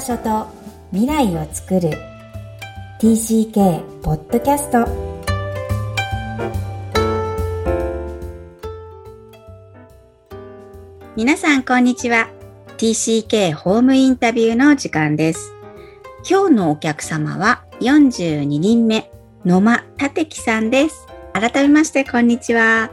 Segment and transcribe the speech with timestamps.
[0.00, 0.46] 場所と
[0.92, 1.90] 未来を作る。
[3.02, 4.88] TCK ポッドキャスト
[11.14, 12.30] 皆さんこんにちは。
[12.78, 15.52] TCK ホームインタビューの時間です。
[16.26, 19.10] 今日のお客様は42人目
[19.44, 21.06] 野間立樹さんです。
[21.34, 22.90] 改めましてこんにちは。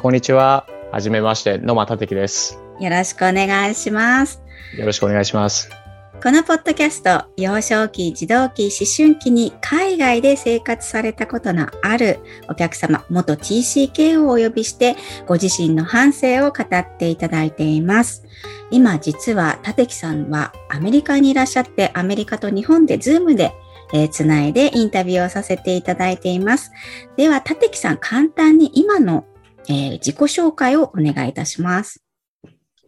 [0.00, 0.66] こんにちは。
[0.90, 2.58] はじめまして野間立樹です。
[2.80, 4.40] よろしくお願いします。
[4.78, 5.83] よろしくお願いします。
[6.24, 18.24] このポッドキャスト、幼少期、児童期、思春期に海外で生活されたことのあるお客様、元 TCK をお呼びして、ご自身の反省を語っていただいています。
[18.70, 23.52] 今、実は、立木さんはアメリカにいらっしゃって、アメリカと日本でズームで
[23.92, 26.72] えー、つないでインタビューをさせていただいています。
[27.18, 29.26] では、立木さん、簡単に今の、
[29.68, 32.02] えー、自己紹介をお願いいたします。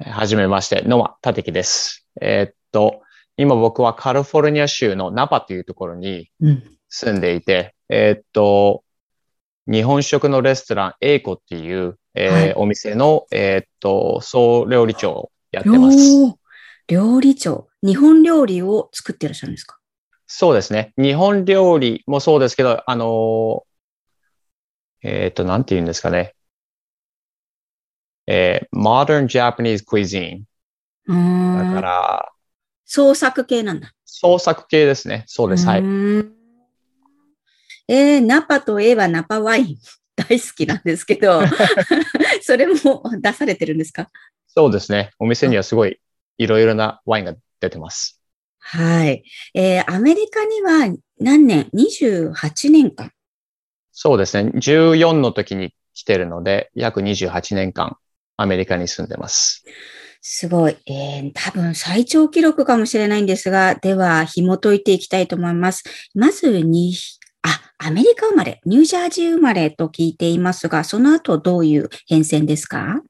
[0.01, 2.07] はじめまして、野間立樹です。
[2.23, 3.03] えー、っと、
[3.37, 6.31] 今僕はカリフォルニア州のナパというところに
[6.89, 8.83] 住んでいて、うん、えー、っと、
[9.67, 15.99] 日本食のレストラン、エイコっていう、えー、はい、お店の、えっと、総料理長をやってます。
[16.89, 17.69] 料理長。
[17.83, 19.79] 日本料理を作ってらっしゃるんですか？
[20.27, 20.93] そうですね。
[20.97, 23.65] 日本料理もそうですけど、あの
[25.03, 26.35] えっ、と、なんて言うんですかね。
[28.27, 30.45] えー、modern Japanese cuisine。
[31.07, 31.15] だ
[31.75, 32.33] から、
[32.87, 33.93] 創作系なんだ。
[34.05, 35.25] 創作系ですね。
[35.27, 35.67] そうです。
[35.67, 35.81] はい。
[37.89, 39.77] えー、ナパといえばナパワイン
[40.17, 41.41] 大好きなんですけど、
[42.43, 44.11] それも出されてるんですか？
[44.49, 45.11] そうですね。
[45.19, 46.01] お店にはすごい
[46.39, 48.21] いろいろなワインが出てます。
[48.59, 49.23] はい。
[49.55, 53.13] えー、アメリカには何年 ?28 年間。
[53.93, 54.51] そうですね。
[54.55, 57.97] 14の時に来てるので、約28年間
[58.37, 59.65] アメリカに住んでます。
[60.29, 60.77] すごい。
[60.87, 65.85] えー、多分最長記録かもしれないんですが、では紐解いていきたいと思います。
[66.17, 66.95] まずに、
[67.43, 73.03] あ、アメリカ生まれ、ニュージャージー生まれと聞いていますが、その後どういう変遷ですか？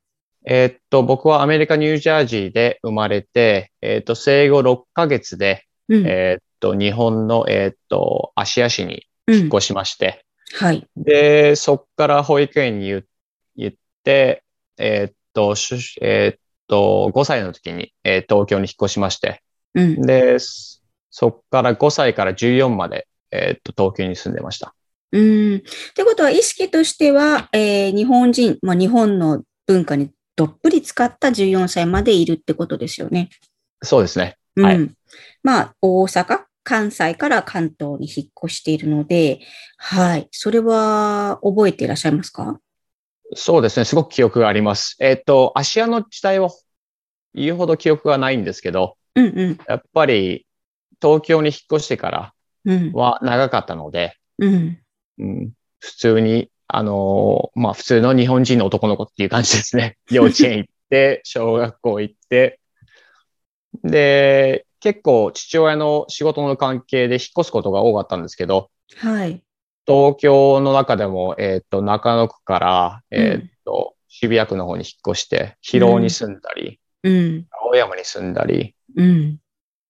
[0.45, 10.23] えー、っと、僕はアメリカ・ニュージャージーで生まれて、えー、っと、生後6ヶ月で、うん、えー、っと、日本の、えっと、芦屋市に引っ越しまして、
[10.61, 10.87] うん、はい。
[10.99, 14.45] で、そっから保育園に行って、
[14.77, 15.55] えっと、
[16.03, 16.39] えー、っ
[16.69, 19.43] と、5歳の時に、えー、東京に引っ越しまして、
[19.75, 20.39] うん、で、
[21.11, 24.75] そっから5歳から14まで、えー、っと、東京に住んでました。
[25.13, 25.57] うん。
[25.57, 25.61] っ
[25.95, 33.31] てことは、意識としては、えー、日本人、まあ、日本の文化にどっぷり使った14歳までいるってことですよね。
[33.83, 34.37] そうですね。
[34.57, 34.91] はい。
[35.43, 39.41] まあ、大阪、関西から関東に引っ越しているので、
[39.79, 40.29] はい。
[40.33, 42.59] それは覚えていらっしゃいますか？
[43.35, 43.85] そうですね。
[43.85, 44.97] すごく記憶があります。
[45.01, 46.51] えっ、ー、と、芦屋の時代は
[47.35, 50.47] 言うほど記憶がないんですけど、うんうん、やっぱり
[51.01, 52.35] 東京に引っ越してから
[52.93, 54.79] は長かったので、うん、
[55.19, 59.97] うん、普通に、あのー、まあ普通の日本人の男の子っていう感じですね。
[60.11, 62.61] 幼稚園行って、小学校行って、
[63.83, 69.43] で、結構父親の仕事の関係で引っ越すことが多かったんですけど、はい。
[69.87, 79.39] 東京の中でも、えっ、ー、と、中野区から、えっ、ー、と、うん、渋谷区の方に引っ越して、広尾に住んだり、うん、青山に住んだり、うん、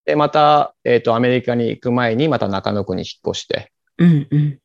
[0.04, 4.58] で、また、えっ、ー、と、アメリカに行く前に、また中野区に引っ越して、うんうん、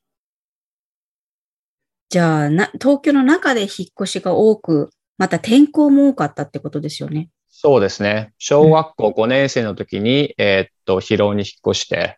[2.12, 7.30] じゃあな、東京の中で引っ越しが多く、また転校も多かったってことですよね。
[7.50, 8.34] そうですね。
[8.38, 12.18] 小学校5年生の時に、うん、えっと、広尾に引っ越して、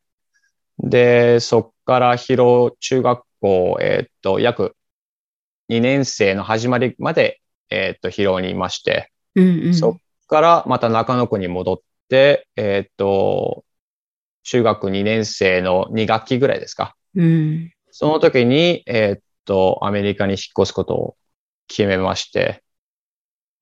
[0.79, 4.75] で、そっから広中学校、えっ、と、約
[5.69, 9.97] 2年生の始まりまで、えっ、と、広尾にいまして、うんうん、そっ
[10.27, 11.77] からまた中野区に戻っ
[12.09, 13.63] て、えっ、と、
[14.43, 16.95] 中学2年生の2学期ぐらいですか。
[17.15, 21.15] うん、その時に、えっ、と、アメリカに引っ越すことを
[21.67, 22.62] 決めまして、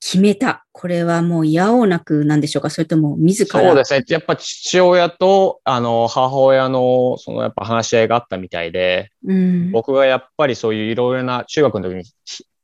[0.04, 0.66] 決めた。
[0.72, 2.72] これはもう嫌おなくなんでしょうか？
[2.72, 3.62] それとも自ら？
[3.62, 4.04] そうですね。
[4.10, 12.04] やっぱ父親と、あの、母親の、そのやっぱ話し合いがあったみたいで、うん、僕がやっぱりそういういろいろな中学の時に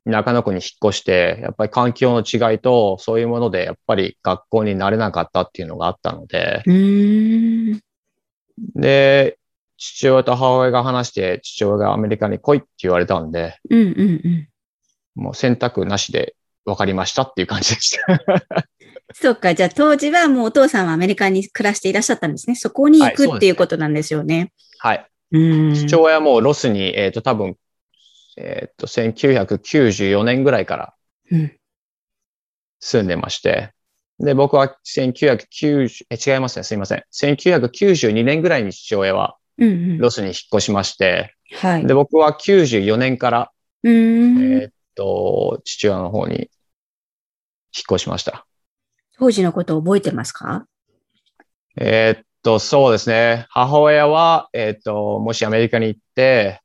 [0.04, 6.64] 中野区に引っ越して、やっぱり環境の違いと、そういうもので、やっぱり学校になれなかったっていうのがあったので、
[8.74, 9.38] で、
[9.76, 13.86] 父親と母親が話して、父親がアメリカに来いって言われたんで、うんうん
[15.16, 16.34] うん、もう選択なしで
[16.70, 18.66] 分かりましたっていう感じでした。
[19.14, 19.54] そっか。
[19.54, 22.56] じゃあ当時はもうお父さんはアメリカに暮らしていらっしゃったんですね。
[22.56, 24.52] そこに行く、はい、っていうことなんですよね。
[24.78, 25.06] はい。
[25.32, 27.56] うん父親もロスに、えっ、ー、と、多分、
[28.36, 30.94] えっ、ー、と、1994年ぐらいから
[32.80, 33.72] 住んでまして、
[34.20, 36.64] で、僕は1990、え、違いますね。
[36.64, 37.04] すいません。
[37.12, 39.98] 1992年ぐらいに父親はうんうん。
[39.98, 41.86] ロスに引っ越しまして、はい。
[41.86, 43.50] で、僕は94年から、
[43.84, 46.50] えーっと、父親の方に
[47.78, 48.46] 引っ越しました。
[49.18, 50.66] 当時のことを覚えてますか？
[51.80, 53.46] えーっと、そうですね。
[53.50, 56.60] 母親は、えーっと、もしアメリカに行って、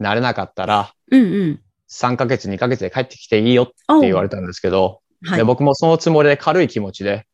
[0.00, 1.62] 慣れなかったら、うんうん。
[1.88, 3.74] 3ヶ月、2ヶ月で帰ってきていいよって
[4.06, 5.44] 言われたんですけど、はいで。
[5.44, 7.26] 僕もそのつもりで軽い気持ちで、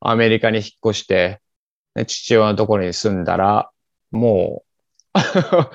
[0.00, 1.40] アメリカに引っ越して、
[1.94, 3.70] で父親のところに住んだら、
[4.10, 4.64] も
[5.14, 5.18] う、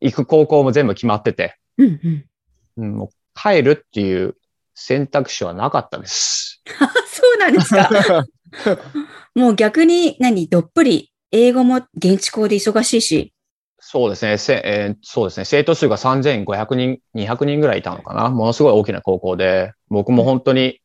[0.00, 2.24] 行く高校も全部決まってて、うんうん。
[2.76, 4.36] うんもう帰るっていう
[4.74, 6.62] 選択肢はなかったです。
[6.80, 8.24] あ そうなんですか？
[9.34, 13.32] もう逆に何、どっぷり、英語も現地校で忙しいし。
[13.78, 14.36] そうですね。
[14.38, 15.44] せえーそうですね。
[15.44, 18.28] 生徒数が3500人、200人ぐらいいたのかな。
[18.28, 20.80] ものすごい大きな高校で、僕も本当に、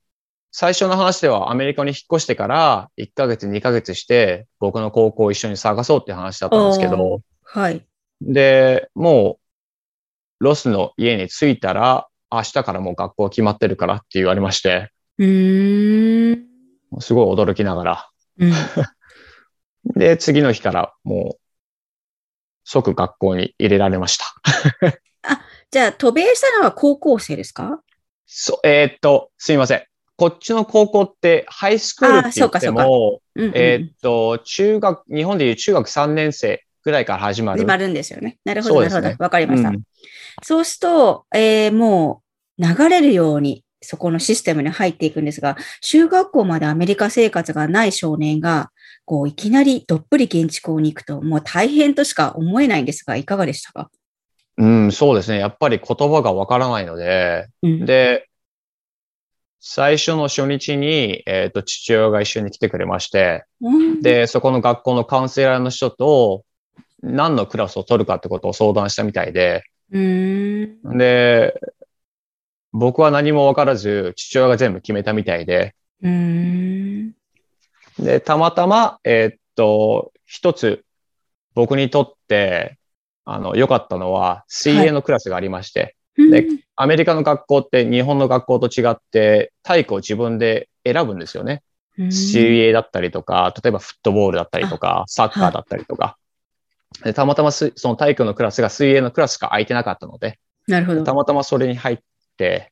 [0.51, 7.85] 最初の話ではアメリカに引っ越してから1ヶ月、2ヶ月して、僕の高校を一緒に探そうっていう話だったんですけど、はい。
[8.21, 9.39] で、も
[10.39, 16.45] う、ロスの家に着いたら、明日からもう学校決まってるからって言われまして、うーん。
[16.99, 18.09] すごい驚きながら。
[18.39, 18.53] うん、
[19.95, 21.39] で、次の日からもう、
[22.63, 24.25] 即学校に入れられました。
[25.71, 27.81] じゃあ、渡米したのは高校生ですか？
[28.25, 29.83] そう、えーっと、すいません。
[30.17, 37.59] こっちの高校って、ハイスクールって言ってあも、うんうんうんえーっと、中学、日本でいう中学3年生ぐらいから始まる。
[37.59, 38.37] 始まるんですよね。
[38.45, 39.23] なるほど、なるほど。
[39.23, 39.69] わかりました。
[39.69, 39.81] うん
[40.43, 42.24] そうすると、えーもう
[42.57, 48.71] 流れるようにそこのシステムに入っていくんですが、中学校までアメリカ生活がない少年が、
[49.05, 53.91] こういきなりどっぷり現地校に行くと、もう大変としか思えないんですが、いかがでしたか、
[54.57, 55.37] うん、そうですね。
[55.37, 58.27] やっぱり言葉がわからないので、うん、で、
[59.59, 66.43] 最初の初日に、えーっと、父親が一緒に来てくれまして、うん、で、そこの学校のカウンセラーの人と、
[67.01, 71.53] 何のクラスを取るかってことを相談したみたいで、で、
[72.77, 75.75] 僕は何もわからず、父親が全部決めたみたいで、
[77.97, 80.83] で、たまたま、えーっと、一つ、
[81.53, 82.77] 僕にとって、
[83.23, 91.63] あの、良かったのは、水泳のクラスがありまして、でアメリカの学校って日本の学校と違って、体育を自分で選ぶんですよね。
[91.97, 96.17] うん水泳だったりとか、例えばフットボールだったりとか、サッカーだったりとか。
[97.03, 101.03] でたまたますその体育のクラスが水泳のクラスしか空いてなかったので、なるほど。
[101.03, 102.03] たまたまそれに入って、
[102.37, 102.71] で、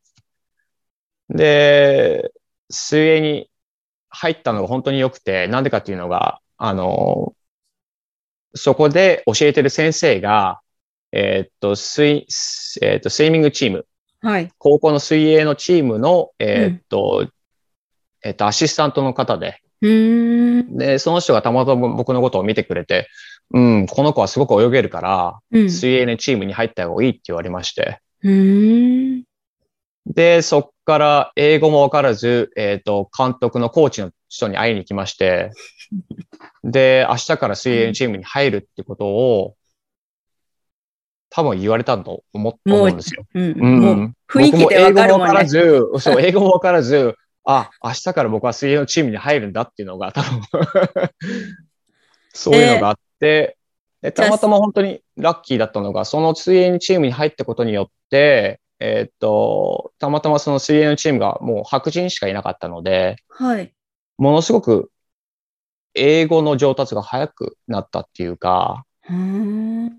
[2.69, 3.50] 水泳に
[4.10, 7.36] 入ったのが本当に良くて、なんでかっていうのが、あの、
[8.56, 10.62] そこで教えてる先生が、
[11.12, 12.25] えーっと、水、
[12.81, 13.86] えーっと、スイミングチーム、
[14.21, 14.50] はい。
[14.57, 17.27] 高校の水泳のチームの、えーっと、
[18.24, 23.10] えーっと、アシスタントの方で、で、その人がたまたま僕のことを見てくれて、
[23.54, 29.24] うん、この子はすごく泳げるから、うん、水泳のチームに入った方がいいって言われまして、うーん、
[30.05, 35.51] で、そっから英語もわからず、えっ、と、監督のコーチの人に会いに来まして、
[36.63, 39.55] で、明日から水泳のチームに入るってことを、
[41.29, 43.25] 多分言われたと思もう思うんですよ。
[43.33, 45.45] うん、うんもう雰囲気でわかるも英語もわから。
[45.45, 50.41] ず、そう、英語もわからず、あ、明日から僕は水泳のチームに入るんだっていうのが多分、
[52.33, 53.57] そういうのがあって、
[54.01, 63.74] でたまたま本当にラッキーだったのが、その水泳のチームに入ったことによって、えーっと、たまたまその水泳のチームがもう白人しかいなかったので、はい。
[64.18, 64.92] ものすごく
[65.94, 69.92] 英語の上達が早くなったっていうか、うーん、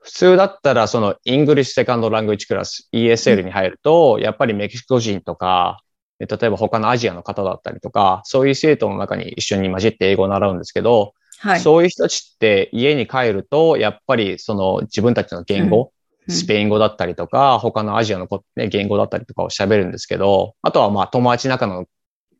[0.00, 5.82] 普通だったらそのイングリッシュセカンドラングイッジクラス ESL に入ると、やっぱりメキシコ人とか、
[6.20, 11.60] え例えば他のアジアの方だったりとか、そういう生徒の中に一緒に混じって英語を習うんですけど、はい。
[11.60, 15.93] そういう人たちって家に帰ると、やっぱりその自分たちの言語、うん
[16.28, 21.86] スペイン語だったりとか、他のアジアのこ、ね、言語だったりとかを喋るんですけど、あとはまあ友達中の、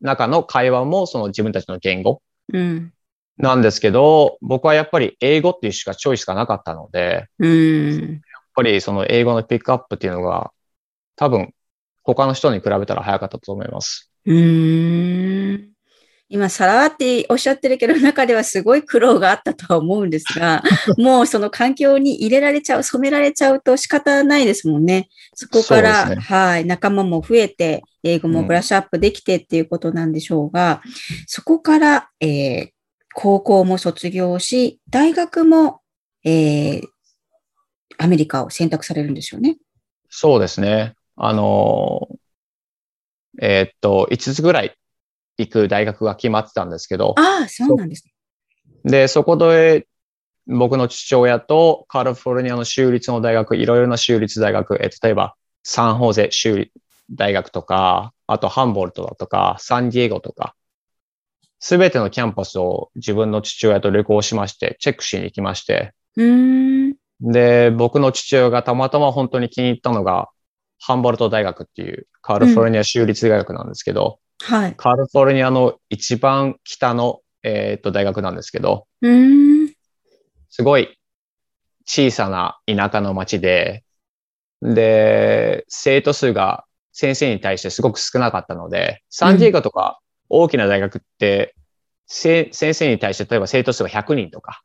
[0.01, 2.21] 中の会話もその自分たちの言語
[2.53, 2.93] うん、
[3.39, 8.21] なんですけど、僕はやっぱり英語っていうしかチョイスがなかったので、うん、やっ
[8.55, 10.53] ぱりその英語のピックアップっていうのが
[11.17, 11.53] 多分
[12.03, 14.11] 他の人に比べたら早かったと思います。
[14.27, 15.74] うーん。
[16.35, 20.65] 今、さらっておっしゃってるけど、中ではすごい苦労があったとは思うんですが、
[20.99, 25.09] もうその環境に入れられちゃう、染められちゃうと仕方ないですもんね。
[25.35, 30.83] そこから、ねはい、仲間も増えて、英語もブラッシュアップできてっていうことなんでしょうが、
[31.29, 32.69] そこから、えー
[33.17, 35.83] 高校も卒業し、大学も、
[36.25, 36.83] えー
[37.97, 39.57] アメリカを選択されるんですよね。
[40.11, 40.95] そうですね。
[41.15, 42.09] あの、
[43.41, 44.77] えーっと、5つぐらい
[45.39, 48.13] 行く大学が決まってたんですけど、ああ、そうなんですね。
[48.85, 49.87] で、そこで、
[50.47, 56.73] 僕の父親とカリフォルニアの州立の大学、いろいろな州立大学、えー例えば、サンホーゼ州立
[57.11, 60.55] 大学とか、あとハンボルトだとか、サンディエゴとか、
[61.61, 66.95] すべてのキャンパスを自分の父親と旅行しまして、チェックしに行きまして、うーん。
[67.21, 70.29] で、僕の父親がたまたま本当に気に入ったのが、
[70.79, 74.75] ハンボルト大学っていうカリフォルニア州立大学なんですけど、はい。
[74.77, 79.75] カリフォルニアの一番北の、えーっと大学なんですけど、うーん。
[80.51, 80.99] すごい
[81.85, 83.85] 小さな田舎の町で、
[84.63, 91.55] で、生徒数が先生に対してすごく少なかったので、サンディエゴとか大きな大学って、
[92.07, 94.63] せ先生に対して例えば生徒数が100人とか、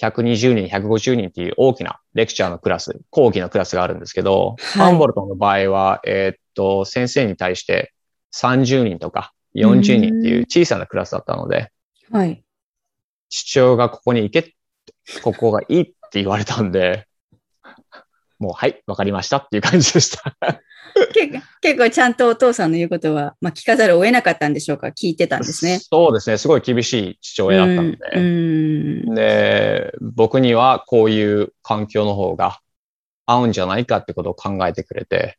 [0.00, 7.92] 120人、150人っていう大きなレクチャーのクラス、講義のクラスがあるんですけど、はいハンボルトの場合は、えーっと、先生に対して
[8.34, 11.70] 30人とか40人っていう小さなクラスだったので、
[12.10, 12.42] はい。
[13.28, 14.54] 父親がここに行け、
[15.22, 17.06] ここがいいって言われたんで、
[18.38, 20.36] もうはい、わかりましたっていう感じでした。
[21.14, 24.88] 結構結構ちゃんとお父さんの言うことは、まあ、聞かざるを得なかったんでしょうか？
[24.88, 25.78] 聞いてたんですね。
[25.78, 26.36] そうですね。
[26.36, 29.14] すごい厳しい父親だったので。
[29.14, 32.58] で、僕にはこういう環境の方が
[33.24, 35.38] 合うんじゃないかってことを考えてくれて。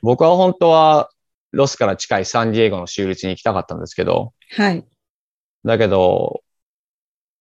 [0.00, 1.10] 僕は本当は
[1.52, 4.84] ロスから近いサンディエゴの州立に行きたかったんですけど、はい。
[5.64, 6.42] だけど、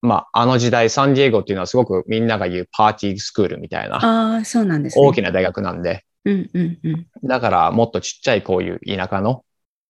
[0.01, 5.05] まあ、あの時代サンディエゴっていうのはすごくみんなが言うパーティースクールみたいなああ、そうなんですね。
[5.05, 7.07] 大きな大学なんで、うんうんうん。
[7.23, 9.43] だからもっとちっちゃいこういう田舎の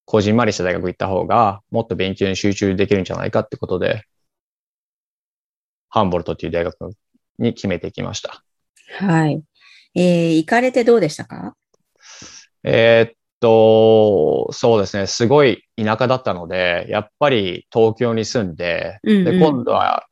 [0.05, 4.05] こじんまりした大学行った方がもっと勉強に集中できるんじゃないかってことで、
[5.89, 6.75] ハンボルトっていう大学
[7.37, 8.43] に決めてきました。
[8.97, 9.43] はい。
[9.93, 11.55] えー、行かれてどうでしたか？
[12.63, 15.07] えーっと、そうですね。
[15.07, 20.07] すごい田舎だったので、やっぱり東京に住んで、うんうんで、今度は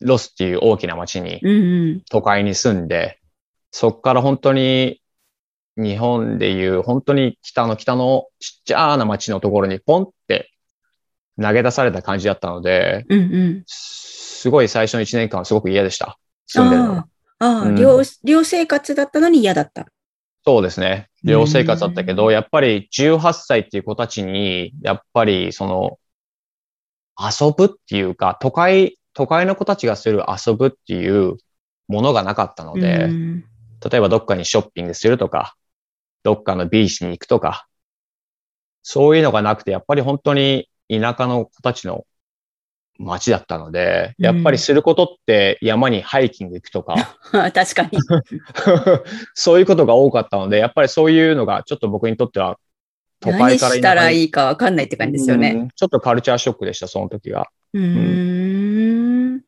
[0.00, 2.02] ロスっていう大きな町に、うんうん。
[2.10, 3.20] 都会に住んで、
[3.70, 5.02] そこから本当に
[5.76, 10.52] 日本でいう本当に北の北のちっちゃな町のところにポンって
[11.40, 13.64] 投げ出された感じだったので、うんうん。
[13.66, 16.18] すごい最初の1年間はすごく嫌でした。
[16.46, 17.06] 住んでるのが。
[17.38, 19.86] ああ、ああ、うん寮、寮生活だったのに嫌だった。
[20.44, 21.08] そうですね。
[21.24, 25.98] 寮生活だったけど、やっぱり18歳っていう子たちに、やっぱりその、
[27.18, 31.36] 遊ぶっていうか、都会、都会の子たちがする遊ぶっていう
[31.88, 33.44] ものがなかったので、うん。
[33.90, 35.56] 例えばどっかにショッピングするとか、
[36.24, 37.66] どっかのビーチに行くとか、
[38.82, 42.04] そういうのがなくて、やっぱり本当に田舎の子たちの
[42.98, 47.16] 街だったので、やっぱりすることって山にハイキング行くとか、
[47.52, 47.98] 確かに。
[49.34, 52.58] そういうことが多かったので、やっぱりそういうのがちょっと僕にとっては
[53.20, 55.50] 都何会からしたらいいいかわかんないって感じですよね。
[55.50, 57.48] うんちょっとカルチャーショックでした、その時が。
[57.72, 59.40] うーん。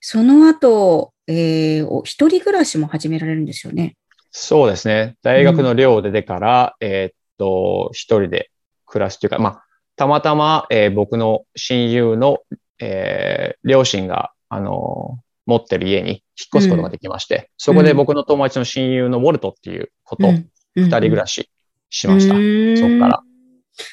[0.00, 3.96] その後、えー、お一人暮らしも始められるんですよね。
[4.32, 5.16] そうですね。
[5.22, 8.50] 大学の寮を出てから、えーっと、一人で
[8.86, 9.64] 暮らすというか、まあ、
[9.96, 12.38] たまたま、えー僕の親友の、
[12.84, 16.20] えー両親が、あのー持ってる家に引っ
[16.54, 21.50] 越すことができまして、そこで僕の友達の親友のウォルトっていう子とうん二人暮らし
[21.90, 22.36] しました。
[22.36, 23.22] うんそっから。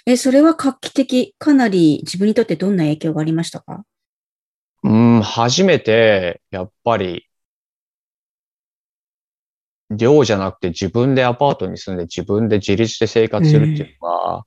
[0.06, 1.34] え、それは画期的。
[1.40, 3.84] かなり自分にとってどんな影響がありましたか？
[4.84, 7.26] うん、初めて、やっぱり、
[9.90, 14.46] 寮じゃなくて自分でアパートに住んで自分で自立して生活するっていうのは、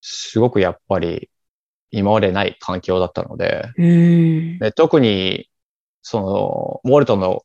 [0.00, 1.28] すごくやっぱり
[1.92, 4.58] 今までない環境だったので、うん。
[4.58, 5.48] で特に、
[6.02, 7.44] その、ウォルトの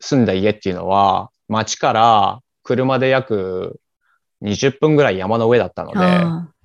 [0.00, 3.80] 住んだ家っていうのは、町から車で約
[4.42, 5.98] 20分ぐらい山の上だったので、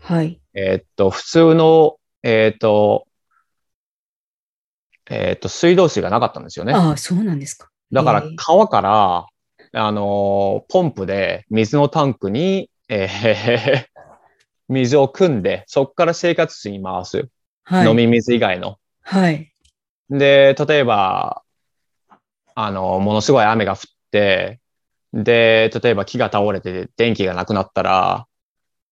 [0.01, 0.39] はい。
[0.53, 3.07] えーっと、普通の、えーっと、
[5.09, 6.73] えーっと、水道水がなかったんですよね。
[6.73, 7.69] ああ、そうなんですか。
[7.91, 9.25] だから川から、
[9.71, 13.88] あのーポンプで水のタンクに、えー
[14.69, 17.27] 水を汲んで、そこから生活水に回す。
[17.63, 17.87] はい。
[17.87, 18.77] 飲み水以外の。
[19.01, 19.51] はい。
[20.09, 21.43] で、例えば、
[22.55, 23.79] あの、ものすごい雨が降っ
[24.11, 24.59] て、
[25.13, 28.27] で、例えば木が倒れて電気がなくなったら、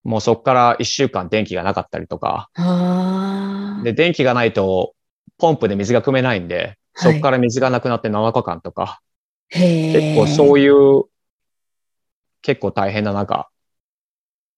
[0.03, 3.83] もうそこから一週間電気がなかったりとか、ああ。
[3.83, 4.93] で、電気がないと、
[5.37, 9.01] ポンプで水が汲めないんで、そこから水がなくなって7日間とか、
[9.49, 9.93] へえ。
[9.93, 11.03] 結構そういう、
[12.41, 13.49] 結構大変な中、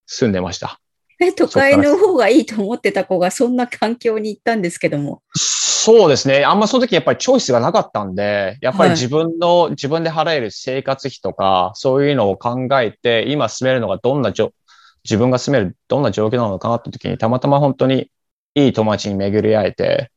[0.06, 0.79] 住んでました。
[1.20, 5.22] え、都会の方がいいと思ってた子がそんな環境に行ったんですけども。
[5.34, 6.44] そうですね。
[6.44, 14.52] あんまその時やっぱりチョイスがなかったんで、やっぱり自分の、はい、自分で払える生活費とか、そういうのを考えて、今住めるのがどんなじょ、
[15.04, 18.10] 自分が住めるどんな状況なのかなって時に、たまたま本当に
[18.54, 20.10] いい友達に巡り会えて、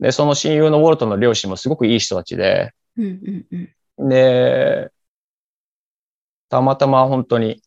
[0.00, 3.68] で、その親友のウォルトの両親もすごくいい人たちで、うんうん
[4.00, 4.90] うん、で、
[6.48, 7.62] たまたま本当に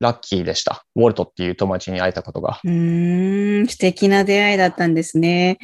[0.00, 0.84] ラッキーでした。
[0.96, 2.58] ウォルトっていう友達に会えたことが。
[2.64, 5.58] うん、素敵な出会いだったんですね。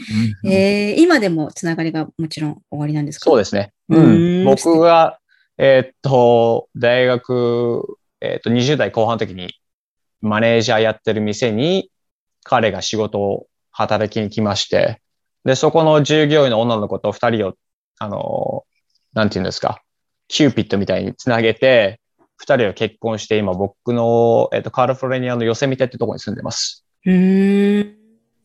[0.44, 3.24] うん、えー、今でもつながりがもちろん終わりなんですか？
[3.24, 3.72] そうですね。
[3.88, 4.44] うん。
[4.44, 5.18] 僕が、
[5.58, 9.54] えー、っと、大学、えー、っと、20代後半の時に
[10.20, 11.90] マネージャーやってる店に
[12.44, 15.00] 彼が仕事を働きに来まして、
[15.44, 17.54] で、そこの従業員の女の子と二人を、
[17.98, 18.64] あの、
[19.14, 19.80] なんて言うんですか、
[20.28, 22.00] キューピットみたいにつなげて、
[22.36, 26.84] 二人は結婚して、今僕の、えっ、と、カリフォルニアのヨセミテってとこに住んでます。
[27.04, 27.96] うん。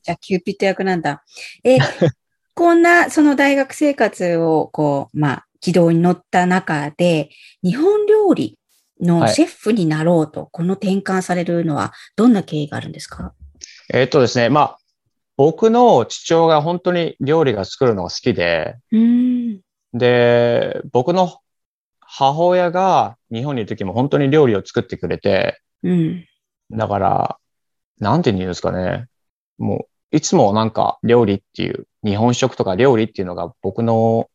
[0.03, 1.23] じゃあ、キューピット役なんだ。
[1.63, 1.77] え、
[2.55, 7.29] こんな、その大学生活を、こう、まあ、軌道に乗った中で、
[7.63, 8.57] 日本料理
[9.01, 13.33] のシェフになろうと、はい、この転換されるのは、どんな経緯があるんですか？
[13.93, 14.77] えっ、とですね、まあ、
[15.37, 18.75] 僕の父親が本当に料理が作るのが好きで、
[19.93, 21.39] で、僕の
[22.13, 26.25] 母親が日本にいる時も本当に料理を作ってくれて、うん、
[26.69, 27.37] だから、
[27.99, 29.07] なんて言うんですかね。
[29.57, 34.29] もう、いつもなんか料理っていう、日本食とか料理っていうのが僕の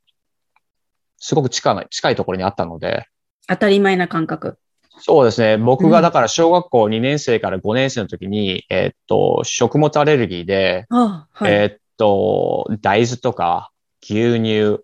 [1.18, 3.06] すごく近い、近いところにあったので。
[3.46, 4.58] 当たり前な感覚。
[4.98, 5.58] そうですね。
[5.58, 13.70] 僕がだから小学校2年生から5年生の時に、うん、えー、っと、食物アレルギーで、はい、えー、っと、大豆とか
[14.02, 14.82] 牛乳、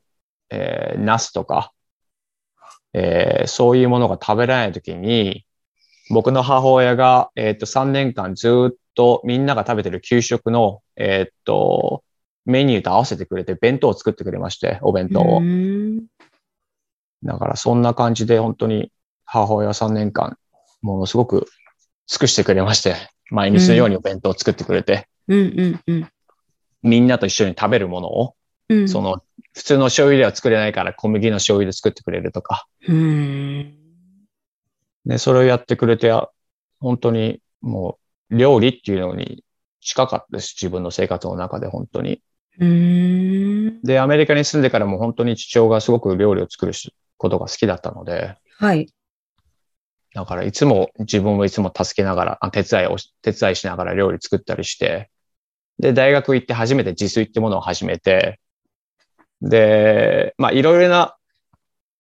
[0.51, 1.73] えー、ナスとか、
[2.95, 5.45] えー、そういうものが食べられない時に、
[6.11, 12.05] 僕の母親が、えっ、ー、と、3年間ずっとみんなが食べてる給食の、えっ、ー、と、
[12.45, 15.43] メニューと合わせてくれて弁当を作ってくれまして、お弁当を。
[17.23, 18.91] だからそんな感じで本当に
[19.25, 20.37] 母親は3年間、
[20.83, 21.47] ものすごく
[22.09, 22.97] 尽くしてくれまして、
[23.31, 26.09] 毎日のようにお弁当を作ってくれて、うんうんうん、
[26.83, 28.35] みんなと一緒に食べるものを、
[28.69, 29.23] うん、その
[29.55, 32.67] 普通の醤油では作れないから小麦の醤油で作ってくれるとか。
[32.89, 33.75] うん。
[35.05, 36.13] で、それをやってくれて、
[36.81, 37.99] 本当にも
[38.31, 39.45] う料理っていうのに
[39.81, 40.55] 近かったです。
[40.61, 42.23] 自分の生活の中で本当に。
[42.59, 46.73] うんで、アメリカに住んでからも本当に父親がすごく料理を作る
[47.17, 48.37] ことが好きだったので。
[48.59, 48.93] はい。
[50.15, 55.11] だからいつも自分をいつも助けながら、手伝いを、手伝いしながら料理作ったりして、
[55.79, 58.39] で、大学行って初めて自炊ってものを始めて、
[59.43, 61.17] で、まあ、いろいろな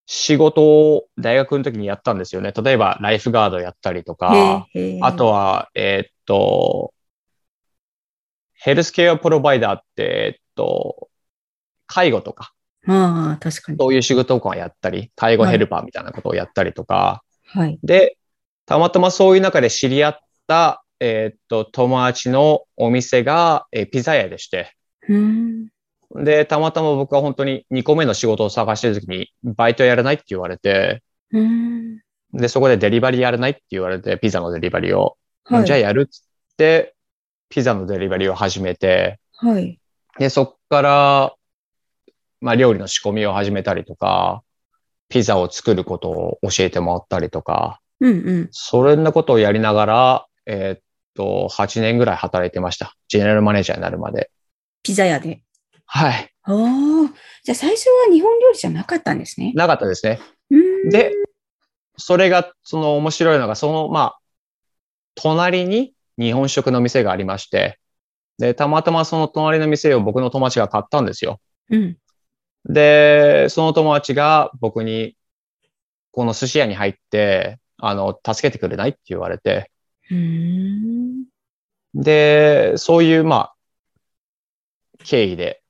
[0.06, 2.52] 仕事を大学の時にやったんですよね。
[2.52, 4.66] 例えば、ライフガードやったりとか、
[5.02, 6.94] あとは、えー、っと、
[8.54, 11.08] ヘルスケアプロバイダーって、えっと、
[11.86, 12.52] 介護とか。
[12.86, 13.78] ああ、確かに。
[13.78, 17.22] そういう仕事とかやったり、介護ヘルパーみたいなことをやったりとか。
[17.46, 17.78] はい。
[17.82, 18.18] で、
[18.66, 24.74] たまたまそういう中で知り合った、えー、っと、友達のお店が、えー、ピザ屋でして。
[25.08, 25.68] うん
[26.14, 31.02] で、たまたま僕は本当に2個目の仕事を探してる時に、バイトやらないって言われて、
[32.32, 35.16] で、そこでデリバリーやらないって言われて、ピザのデリバリーを。
[35.44, 36.22] はい、じゃあやるっつっ
[36.56, 36.94] て、
[37.48, 39.78] ピザのデリバリーを始めて、はい。
[40.18, 41.34] で、そっから、
[42.40, 44.42] まあ、料理の仕込みを始めたりとか、
[45.08, 48.48] ピザを作ることを教えてもらったりとか、うんうん。
[48.50, 50.82] それなことをやりながら、えー、っ
[51.14, 52.96] と、8年ぐらい働いてました。
[53.08, 54.30] ジェネラルマネージャーになるまで。
[54.82, 55.42] ピザ屋で。
[55.94, 56.30] はい。
[56.48, 57.06] お
[57.44, 59.52] じゃあ最初は日本料理じゃなかったんですね。
[59.54, 60.20] なかったですね。
[60.90, 61.12] で、
[61.98, 64.18] それが、その面白いのが、その、まあ、
[65.14, 67.78] 隣に日本食の店がありまして、
[68.38, 71.42] で、たまたまその隣の店を僕の友達が買ったんですよ。
[71.68, 71.98] うん。
[72.64, 75.14] で、その友達が僕に、
[76.10, 79.70] この寿司屋に入って、あの、助けてくれないって言われて。
[81.94, 83.54] で、そういう、まあ、
[85.04, 85.61] 経緯で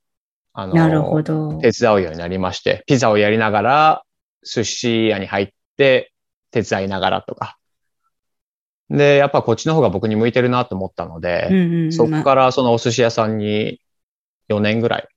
[0.54, 1.58] あの、なるほど。
[1.60, 4.02] 手伝うようになりまして、ピザをやりながら、
[4.42, 6.12] 寿司屋に入って
[6.50, 7.56] 手伝いながらとか。
[8.90, 13.80] で、やっぱこっちの方が僕に向いてるなと思ったので、うんうん、そこからそのお寿司屋さんに
[14.50, 15.08] 4年ぐらい。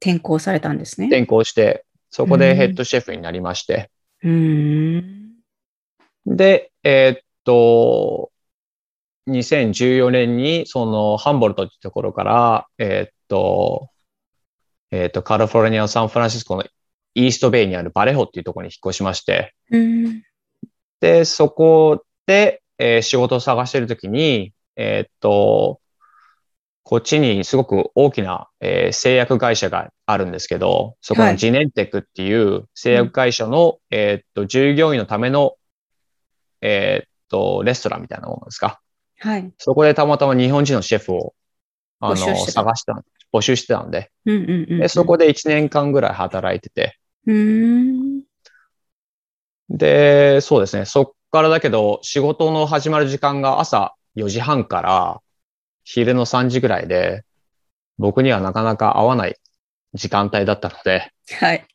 [0.00, 1.06] 転校されたんですね。
[1.06, 3.90] 転校して、そこでヘッドシェフになりまして。
[4.22, 5.32] うん、
[6.26, 8.30] で、えー、っと、
[9.28, 13.88] 2014年に、その、ハンボルトっていうところから、えー、っと、
[14.90, 16.64] えっ、ー、と、カリフォルニアのサンフランシスコの
[17.14, 20.22] イーストベイにあるバレホっていうところに引っ越しまして、うん、
[21.00, 25.80] で、そこで、えー、仕事を探しているときに、えっ、ー、と、
[26.82, 31.32] こっちにすごく大きな、えー製薬会社があるんですけど、そこはい。
[31.32, 35.56] のジネンテックっていう製薬会社の、えーっと、従業員のための、
[36.60, 38.80] えーっと、レストランみたいなものですか。
[39.18, 39.50] はい。
[39.56, 41.34] そこでたまたま日本人のシェフを、
[42.00, 42.60] あの、募集してた。
[42.60, 43.02] 探した、
[43.34, 44.12] 募集してたんで。
[44.78, 46.96] で、そこで1年間ぐらい働いてて。
[49.68, 50.84] で、そうですね。
[50.84, 55.20] そっからだけど、仕事の始まる時間が朝4時半から
[55.82, 57.24] 昼の3時ぐらいで、
[57.98, 59.36] 僕にはなかなか合わない
[59.94, 61.66] 時間帯だったので、はい。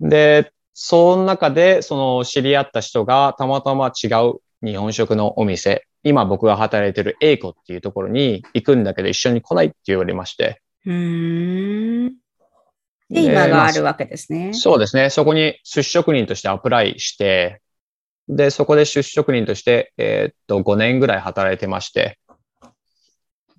[0.00, 10.62] で、その中で、その知り合った人がたまたま違う日本食のお店、今僕が働いてる英子っていうところに行くんだけど一緒に来ないって言われまして。
[10.86, 12.08] うーん。
[13.10, 14.52] で、で今がまああるわけですね。
[14.54, 15.10] そうですね。
[15.10, 17.60] そこに出職人としてアプライして、
[18.28, 22.18] で、そこで出職人として、えーっと、5年ぐらい働いてまして、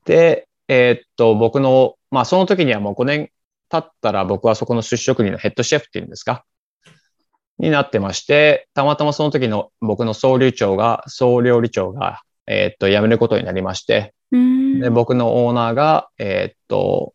[0.06, 3.32] で、えーっと、僕の、まあ、その時にはもう5年
[3.70, 6.46] 経ったら僕はそこの出職人のヘッドシェフっていうんですか？
[7.58, 14.14] になってまして、たまたまその時の僕の総理長が、総料理長が、えーっと、辞めることになりまして。
[14.82, 17.14] で、僕のオーナーが、えーっと、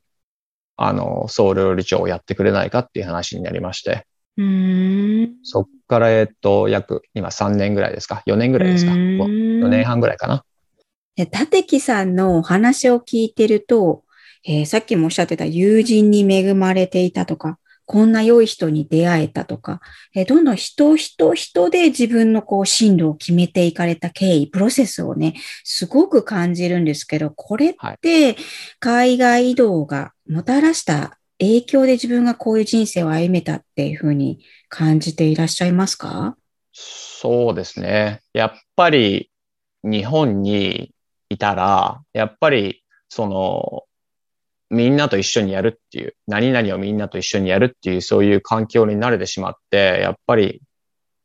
[0.76, 4.06] あの、総料理長をやってくれないかっていう話になりまして。
[5.42, 8.92] そっから、えーっと、約、今3年ぐらいですか ?4 年ぐらいですか？
[8.92, 10.44] う ?4 ーん年半ぐらいかな
[11.16, 14.02] で立木さんのお話を聞いてると、
[14.46, 19.80] えーさっきもおっしゃってた友人に恵まれていたとか、こんな良い人に出会えたとか、
[20.14, 28.36] えーどんどん人、人、人で自分のこう進路を決めていかれた経緯、プロセスをね、すごく感じるんですけど、これって
[28.80, 36.36] 海外移動がもたらした影響で自分がこういう人生を歩めたっていうふうに感じていらっしゃいますか？
[36.72, 38.22] そうですね。
[38.32, 39.30] やっぱり、
[39.82, 40.92] 日本に
[41.28, 43.84] いたら、やっぱり、その、
[44.74, 50.60] みんなと一緒にやるっていう、何々をみんなと一緒にやるっていう、そういう環境に慣れてしまって、やっぱり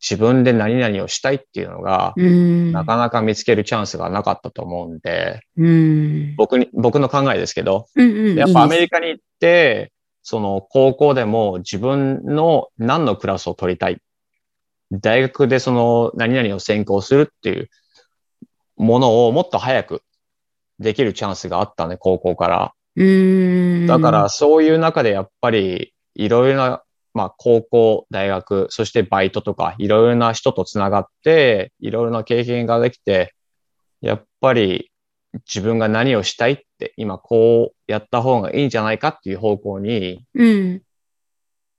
[0.01, 2.71] 自分で何々をしたいっていうのが、うん。
[2.71, 6.35] なかなか見つけるチャンスがなかったと思うんで、うん。
[6.37, 8.35] 僕に、僕の考えですけど、うんうん。
[8.37, 9.91] やっぱアメリカに行って、
[10.23, 13.99] その高校でも自分の何のクラスを取りたい。
[14.91, 17.69] 大学でその何々を専攻するっていう
[18.75, 20.01] ものをもっと早く
[20.79, 22.73] できるチャンスがあったね、高校から。
[22.99, 23.87] うーん。
[23.87, 26.83] だからそういう中でやっぱりいろいろな、
[27.13, 33.33] まあ高校、大学、そしてバイトとかいろいろな人とつながって、いろいろな経験ができて、
[34.01, 34.91] やっぱり
[35.47, 40.81] 自分が何をしたいって、今こうやった方がいいんじゃないかっていう方向にうん。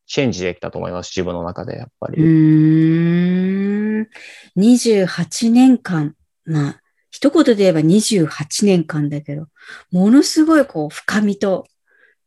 [0.07, 2.23] チェンジできたと思います、自分の中でやっぱうり。
[2.23, 4.09] ーん。
[4.57, 6.17] 28年間。
[6.45, 6.81] まあ、
[7.11, 9.47] 一言で言えば28年間だけど、
[9.91, 11.67] ものすごいこう深みと、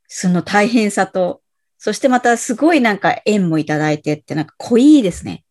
[0.07, 1.41] その大変さと、
[1.77, 5.43] そしてまたすごいなんか縁もいただいてってなんか濃いですね。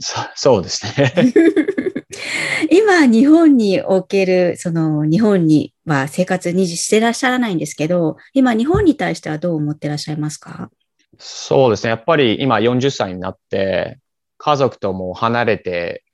[0.00, 1.12] そそうですね。
[2.70, 10.70] 今、日本における、その日本には生活にしてらっしゃらないんですけど、今日本に対してはどう思ってらっしゃいますか？
[11.18, 11.90] そうですね。
[11.90, 13.98] やっぱり今40歳になって、
[14.38, 16.04] 家族ともう離れて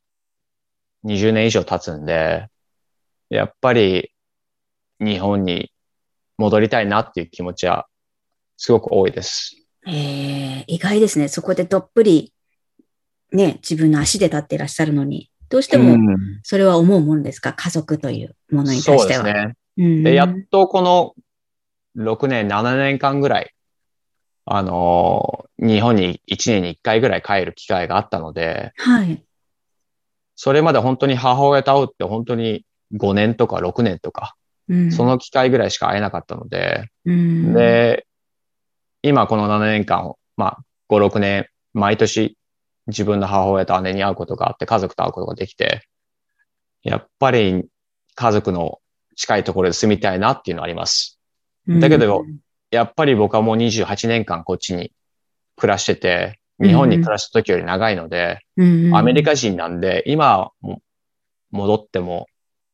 [1.05, 2.47] 20年以上経つんで、
[3.31, 4.13] やっぱり
[5.01, 5.73] 日本に
[6.37, 7.87] 戻りたいなっていう気持ちは
[8.57, 9.57] すごく多いです。
[9.87, 11.29] えー、意外ですね。
[11.29, 12.35] そこでどっぷり、
[13.33, 17.55] ね、自分の足で立っていらっしゃるのに、どうしてもうんそれは思うものですか？
[17.55, 19.25] 家族というものに対そうしては。
[19.25, 19.55] ですね。
[19.79, 21.15] うんで、やっとこの
[21.97, 23.55] 6年、7年間ぐらい、
[24.45, 29.23] あのー日本に1年に1回ぐらい帰る機会があったので、はい。
[30.37, 32.65] それまで本当に母親と会うって本当に
[32.95, 34.35] 5年とか6年とか、
[34.69, 34.93] うん。
[34.93, 38.07] その機会ぐらいしか会えなかったので、うん、で、
[39.03, 42.37] 今この7年間、まあ、5、6年、毎年
[42.87, 45.87] 自分の母親と姉に会うことがあって、家族と会うことができて、
[46.83, 47.65] やっぱり
[48.15, 48.79] 家族の
[49.17, 51.19] 近いところで住みたいなっていうのはあります。
[51.69, 52.25] だけど
[52.71, 54.93] やっぱり僕はもう28年間こっちに
[55.57, 60.83] 暮らしてて、日本に暮らした時より長いので、うん、アメリカ人なんで、今も
[61.51, 62.27] 戻っても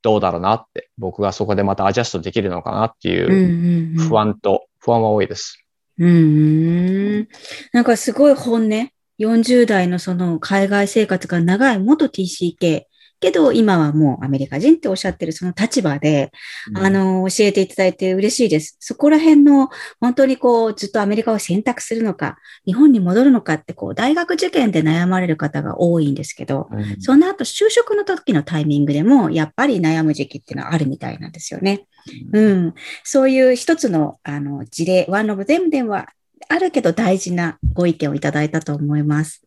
[0.06, 4.28] どうだろうなって、僕がそこでまたアジャストできるのかなっていう不安。
[4.28, 5.66] 安と、不安は多いです。
[5.98, 7.28] うんうん。
[7.72, 8.88] なんかすごい本音。
[9.18, 12.84] 40代のその海外生活が長い元 TCK
[13.20, 16.33] けど今はもうアメリカ人っておっしゃってるその立場で、
[16.74, 18.76] あの、教えていただいて嬉しいです。
[18.81, 31.87] そこら辺の本当にこうずっとアメリカを選択するのか、日本に戻るのかってこう大学受験で悩まれる方が多いんですけど、うん、その後就職の時のタイミングでもやっぱり悩む時期っていうのはあるみたいなんですよね。
[32.33, 32.74] うん。
[33.02, 36.09] そういう一つのあの事例、one of them では
[36.48, 39.42] あるけど大事なご意見をいただいたと思います。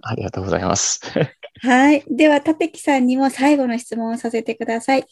[0.00, 1.00] ありがとうございます。
[1.60, 2.04] はい。
[2.08, 5.06] では、たてきさんにも最後の質問をさせてください。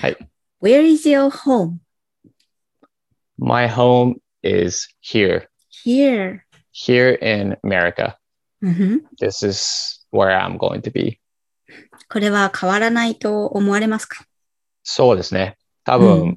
[0.00, 0.16] はい。
[0.60, 1.78] Where is your home?
[3.38, 5.46] My home is here.
[5.84, 6.40] Here.
[6.72, 8.16] Here in America.
[8.62, 8.98] Mm-hmm.
[9.20, 11.20] This is where I'm going to be.
[12.10, 14.24] これは変わらないと思われますか？
[14.82, 15.56] そうですね。
[15.84, 16.36] 多分、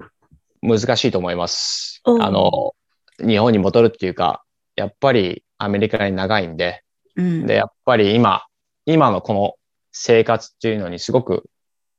[0.61, 2.01] 難しいと思います。
[2.05, 2.75] あの、
[3.19, 4.43] 日本に戻るっていうか、
[4.75, 6.83] やっぱりアメリカに長いんで、
[7.15, 8.45] うん、で、やっぱり今、
[8.85, 9.55] 今のこの
[9.91, 11.49] 生活っていうのにすごく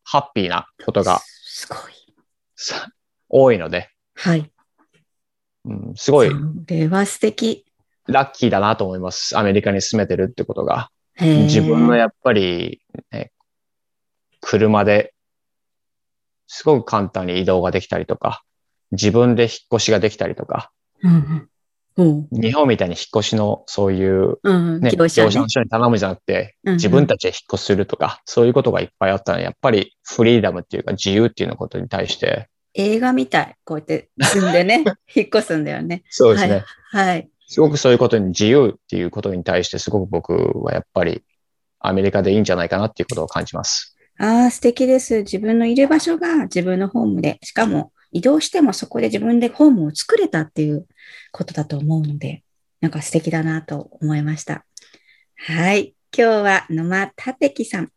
[0.05, 1.79] ハッピーなことがすごい
[3.29, 4.51] 多いので、はい。
[5.65, 6.31] うん、すごい。
[6.31, 7.65] それは素敵。
[8.07, 9.39] ラッキーだなと思います。
[9.39, 10.91] アメリカに住めてるってことが。
[11.21, 13.33] 自分のやっぱり、ね、
[14.41, 15.15] 車で
[16.47, 18.43] すごく簡単に移動ができたりとか、
[18.91, 20.71] 自分で引っ越しができたりとか、
[21.03, 21.49] うんうん、
[21.97, 24.39] 日本みたいに引っ越しのそういう、
[24.81, 32.49] ね、業者、の人に頼むじゃなくて、自分たちで引っ越しするとか、そういうことがいっぱいあったので、やっぱりフリーダムっていうか自由っていうのことに対して。
[32.75, 33.55] 映画みたい。
[33.65, 36.03] こうやって住んでね、 引っ越すんだよね。
[36.09, 36.65] そうですね。
[36.91, 37.07] はい。
[37.09, 41.23] はい、すごくそういうことに自由っていうことに対してすごく僕はやっぱり
[41.81, 43.97] アメリカでいいんじゃないかなっていうことを感じます。
[44.19, 45.19] ああ、素敵です。
[45.19, 50.87] 自分のいる場所が自分のホームで、しかも移動してもそこで自分でホームを作れたっていう
[51.33, 52.45] ことだと思うので、
[52.81, 54.65] なんか素敵だなと思いました。
[55.37, 55.95] はい。
[56.17, 57.89] 今日は野間立樹さん、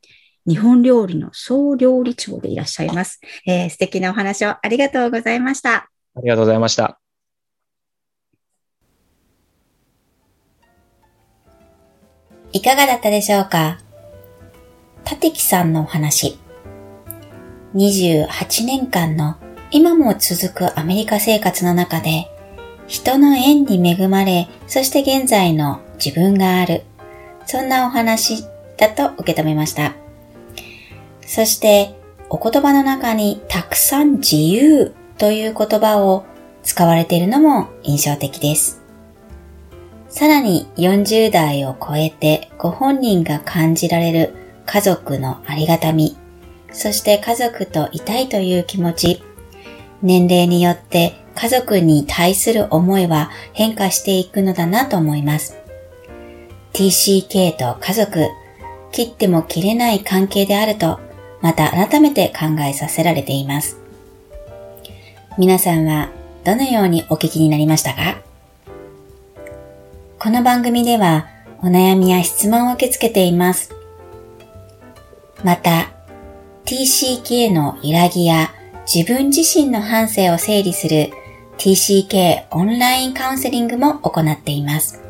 [0.48, 3.20] 日本料理の総料理長でいらっしゃいます。
[3.46, 5.90] えー、素敵なお話をありがとうございました。
[6.16, 7.00] ありがとうございました。
[12.54, 13.80] いかがだったでしょうか？
[15.04, 16.40] 立木さんのお話。
[17.74, 19.38] 28年間の
[19.72, 22.28] 今も続くアメリカ生活の中で、
[22.88, 26.84] 人の縁に恵まれ、そして現在の自分がある。
[27.46, 28.44] そんなお話
[28.78, 29.96] だと受け止めました。
[31.22, 31.96] そして、
[32.30, 36.26] お言葉の中にたくさん自由という言葉を
[36.64, 38.82] 使われているのも印象的です。
[40.10, 44.34] さらに40代を超えてご本人が感じられる
[44.66, 46.18] 家族のありがたみ、
[46.72, 49.24] そして家族といたいという気持ち、
[50.02, 55.58] 年齢によって家族に対する思いは変化していくのだなと思います。
[56.74, 58.28] TCK と家族、
[58.92, 61.00] 切っても切れない関係であると、
[61.42, 63.78] また改めて考えさせられています。
[65.38, 66.10] 皆さんは
[66.44, 68.22] どのようにお聞きになりましたか？
[70.20, 71.28] この番組では
[71.62, 73.74] お悩みや質問を受け付けています。
[75.44, 75.92] また、
[76.66, 78.54] TCK の揺らぎや
[78.92, 81.12] 自分自身の反省を整理する
[81.58, 85.02] TCK オンラインカウンセリングも行っています。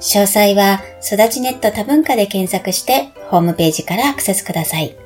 [0.00, 4.96] 詳細は育ちネット多文化で検索してホームページからアクセスください。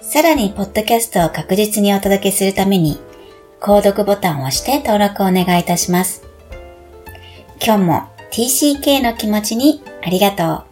[0.00, 2.98] さらに、ポッドキャストを確実にお届けするために、
[3.60, 6.22] 購読ボタンを押して登録をお願いいたします。
[7.62, 10.67] 今日も TCK の気持ちにありがとう。